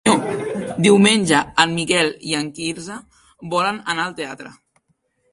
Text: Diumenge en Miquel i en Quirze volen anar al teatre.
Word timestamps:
Diumenge 0.85 1.41
en 1.63 1.75
Miquel 1.79 2.09
i 2.29 2.33
en 2.39 2.49
Quirze 2.59 2.97
volen 3.53 3.77
anar 3.95 4.07
al 4.07 4.17
teatre. 4.21 4.55